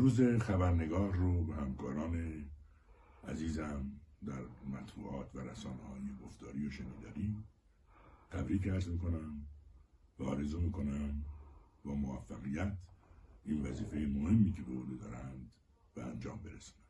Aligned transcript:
روز 0.00 0.20
خبرنگار 0.20 1.12
رو 1.12 1.44
به 1.44 1.54
همکاران 1.54 2.44
عزیزم 3.28 4.00
در 4.26 4.42
مطبوعات 4.70 5.34
و 5.34 5.40
رسانه 5.40 5.82
های 5.82 6.16
گفتاری 6.24 6.66
و 6.66 6.70
شنیداری 6.70 7.36
تبریک 8.30 8.68
عرض 8.68 8.88
می‌کنم 8.88 9.46
و 10.18 10.24
آرزو 10.24 10.60
می‌کنم 10.60 11.24
با 11.84 11.94
موفقیت 11.94 12.76
این 13.44 13.66
وظیفه 13.66 13.96
مهمی 13.96 14.52
که 14.52 14.62
به 14.62 14.72
عهده 14.72 14.96
دارند 14.96 15.50
به 15.94 16.02
انجام 16.02 16.38
برسند 16.42 16.89